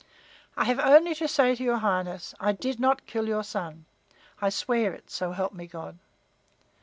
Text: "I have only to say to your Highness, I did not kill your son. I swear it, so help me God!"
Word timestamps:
"I 0.57 0.63
have 0.63 0.79
only 0.79 1.13
to 1.13 1.27
say 1.27 1.53
to 1.55 1.63
your 1.63 1.77
Highness, 1.77 2.33
I 2.39 2.53
did 2.53 2.79
not 2.79 3.05
kill 3.05 3.27
your 3.27 3.43
son. 3.43 3.85
I 4.41 4.49
swear 4.49 4.93
it, 4.93 5.11
so 5.11 5.31
help 5.31 5.53
me 5.53 5.67
God!" 5.67 5.99